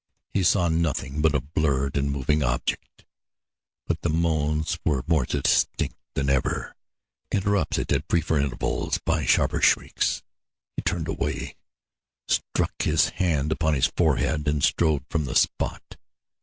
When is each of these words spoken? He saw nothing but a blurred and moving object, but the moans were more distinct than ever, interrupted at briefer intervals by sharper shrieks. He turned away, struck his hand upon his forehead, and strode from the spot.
He 0.33 0.41
saw 0.41 0.67
nothing 0.67 1.21
but 1.21 1.35
a 1.35 1.39
blurred 1.41 1.95
and 1.95 2.09
moving 2.09 2.41
object, 2.41 3.05
but 3.85 4.01
the 4.01 4.09
moans 4.09 4.79
were 4.83 5.03
more 5.05 5.25
distinct 5.27 5.95
than 6.15 6.27
ever, 6.27 6.73
interrupted 7.31 7.93
at 7.93 8.07
briefer 8.07 8.39
intervals 8.39 8.97
by 9.05 9.25
sharper 9.27 9.61
shrieks. 9.61 10.23
He 10.75 10.81
turned 10.81 11.07
away, 11.07 11.55
struck 12.27 12.81
his 12.81 13.09
hand 13.09 13.51
upon 13.51 13.75
his 13.75 13.91
forehead, 13.95 14.47
and 14.47 14.63
strode 14.63 15.05
from 15.07 15.25
the 15.25 15.35
spot. 15.35 15.97